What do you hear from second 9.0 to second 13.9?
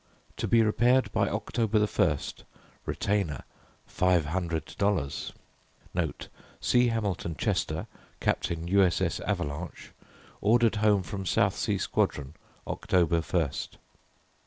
'Avalanche', ordered home from South Sea Squadron October 1st."